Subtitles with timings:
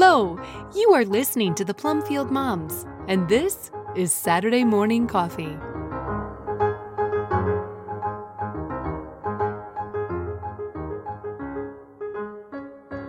[0.00, 0.38] Hello!
[0.76, 5.58] You are listening to the Plumfield Moms, and this is Saturday Morning Coffee.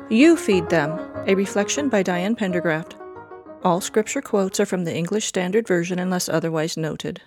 [0.10, 2.96] You Feed Them, a reflection by Diane Pendergraft.
[3.64, 7.22] All scripture quotes are from the English Standard Version unless otherwise noted.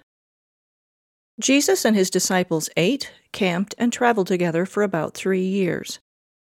[1.41, 6.01] Jesus and his disciples ate, camped, and traveled together for about three years.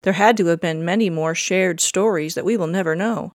[0.03, 3.33] There had to have been many more shared stories that we will never know.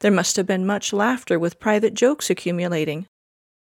[0.00, 3.06] There must have been much laughter with private jokes accumulating.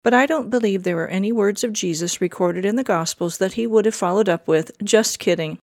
[0.03, 3.53] But I don't believe there are any words of Jesus recorded in the Gospels that
[3.53, 5.59] he would have followed up with, just kidding.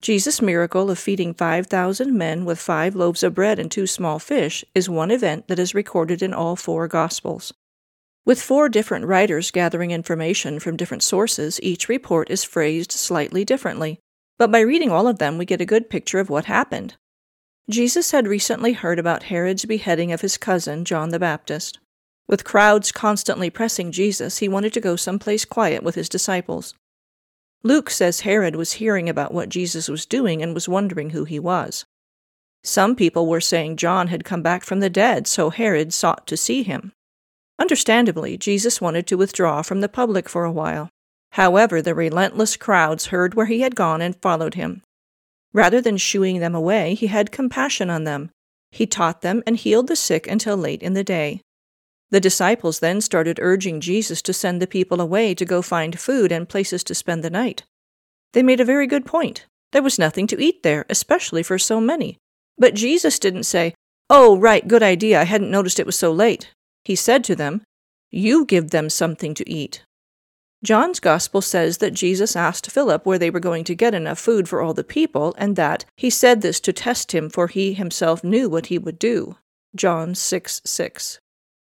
[0.00, 4.64] Jesus' miracle of feeding 5,000 men with five loaves of bread and two small fish
[4.74, 7.52] is one event that is recorded in all four Gospels.
[8.24, 13.98] With four different writers gathering information from different sources, each report is phrased slightly differently
[14.40, 16.96] but by reading all of them, we get a good picture of what happened.
[17.68, 21.78] Jesus had recently heard about Herod's beheading of his cousin, John the Baptist.
[22.26, 26.72] With crowds constantly pressing Jesus, he wanted to go someplace quiet with his disciples.
[27.62, 31.38] Luke says Herod was hearing about what Jesus was doing and was wondering who he
[31.38, 31.84] was.
[32.64, 36.38] Some people were saying John had come back from the dead, so Herod sought to
[36.38, 36.92] see him.
[37.58, 40.88] Understandably, Jesus wanted to withdraw from the public for a while.
[41.32, 44.82] However, the relentless crowds heard where he had gone and followed him.
[45.52, 48.30] Rather than shooing them away, he had compassion on them.
[48.70, 51.40] He taught them and healed the sick until late in the day.
[52.10, 56.32] The disciples then started urging Jesus to send the people away to go find food
[56.32, 57.64] and places to spend the night.
[58.32, 59.46] They made a very good point.
[59.72, 62.18] There was nothing to eat there, especially for so many.
[62.58, 63.74] But Jesus didn't say,
[64.08, 66.52] Oh, right, good idea, I hadn't noticed it was so late.
[66.84, 67.62] He said to them,
[68.10, 69.84] You give them something to eat.
[70.62, 74.48] John's Gospel says that Jesus asked Philip where they were going to get enough food
[74.48, 78.22] for all the people, and that he said this to test him, for he himself
[78.22, 79.36] knew what he would do.
[79.74, 81.18] John 6 6.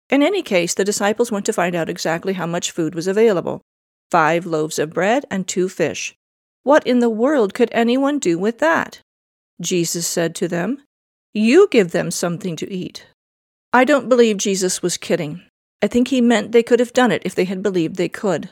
[0.08, 3.62] In any case, the disciples went to find out exactly how much food was available
[4.10, 6.16] five loaves of bread and two fish.
[6.62, 9.00] What in the world could anyone do with that?
[9.60, 10.82] Jesus said to them,
[11.34, 13.06] You give them something to eat.
[13.70, 15.42] I don't believe Jesus was kidding.
[15.82, 18.48] I think he meant they could have done it if they had believed they could.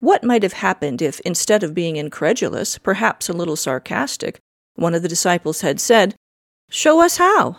[0.00, 4.38] What might have happened if, instead of being incredulous, perhaps a little sarcastic,
[4.74, 6.14] one of the disciples had said,
[6.68, 7.56] Show us how?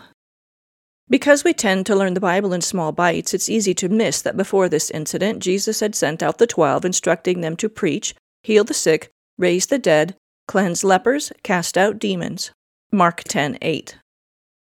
[1.10, 4.36] Because we tend to learn the Bible in small bites, it's easy to miss that
[4.36, 8.74] before this incident, Jesus had sent out the twelve, instructing them to preach, heal the
[8.74, 10.14] sick, raise the dead,
[10.46, 12.50] cleanse lepers, cast out demons.
[12.92, 13.96] Mark 10:8.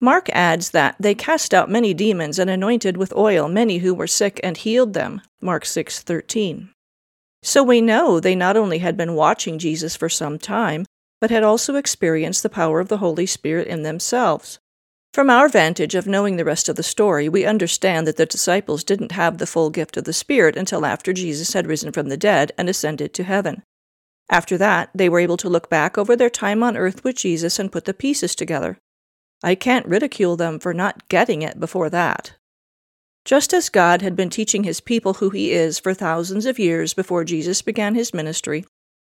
[0.01, 4.07] Mark adds that they cast out many demons and anointed with oil many who were
[4.07, 5.21] sick and healed them.
[5.41, 6.69] Mark 6:13.
[7.45, 10.83] So we know they not only had been watching Jesus for some time,
[11.21, 14.57] but had also experienced the power of the Holy Spirit in themselves.
[15.13, 18.83] From our vantage of knowing the rest of the story, we understand that the disciples
[18.83, 22.17] didn't have the full gift of the Spirit until after Jesus had risen from the
[22.17, 23.61] dead and ascended to heaven.
[24.27, 27.59] After that, they were able to look back over their time on earth with Jesus
[27.59, 28.79] and put the pieces together.
[29.43, 32.33] I can't ridicule them for not getting it before that.
[33.25, 36.93] Just as God had been teaching his people who he is for thousands of years
[36.93, 38.65] before Jesus began his ministry,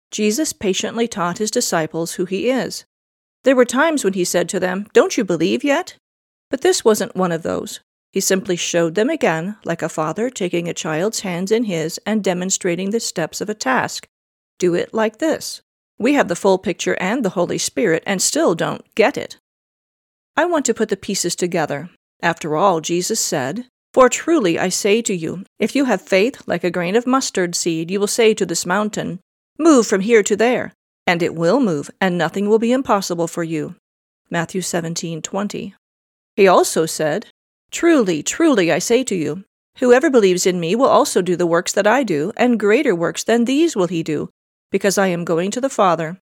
[0.10, 2.86] Jesus patiently taught his disciples who he is.
[3.44, 5.96] There were times when he said to them, Don't you believe yet?
[6.50, 7.82] But this wasn't one of those.
[8.12, 12.24] He simply showed them again, like a father taking a child's hands in his and
[12.24, 14.08] demonstrating the steps of a task.
[14.58, 15.62] Do it like this.
[16.00, 19.38] We have the full picture and the Holy Spirit and still don't get it.
[20.36, 21.92] I want to put the pieces together.
[22.22, 26.64] After all, Jesus said, for truly I say to you, if you have faith like
[26.64, 29.20] a grain of mustard seed, you will say to this mountain,
[29.58, 30.74] Move from here to there,
[31.06, 33.76] and it will move, and nothing will be impossible for you.
[34.30, 35.74] Matthew 17:20.
[36.36, 37.28] He also said,
[37.72, 39.44] Truly, truly I say to you,
[39.80, 43.24] whoever believes in me will also do the works that I do, and greater works
[43.24, 44.30] than these will he do,
[44.72, 46.20] because I am going to the Father.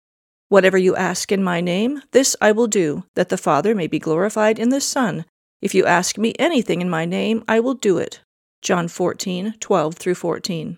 [0.50, 4.00] Whatever you ask in my name, this I will do, that the Father may be
[4.00, 5.26] glorified in the Son.
[5.62, 8.22] If you ask me anything in my name, I will do it.
[8.62, 10.78] John 14, 12 through 14.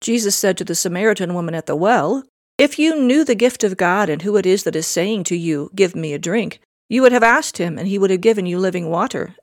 [0.00, 2.24] Jesus said to the Samaritan woman at the well,
[2.58, 5.36] If you knew the gift of God and who it is that is saying to
[5.36, 8.46] you, Give me a drink, you would have asked him, and he would have given
[8.46, 9.36] you living water.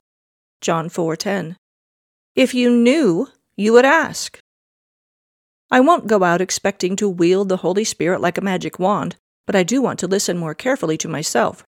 [0.61, 1.55] John 4:10.
[2.35, 4.39] If you knew, you would ask.
[5.69, 9.15] I won't go out expecting to wield the Holy Spirit like a magic wand,
[9.45, 11.63] but I do want to listen more carefully to myself.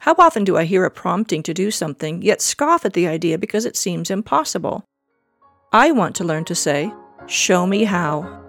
[0.00, 3.36] How often do I hear a prompting to do something, yet scoff at the idea
[3.36, 4.82] because it seems impossible?
[5.72, 6.90] I want to learn to say,
[7.26, 8.39] Show me how.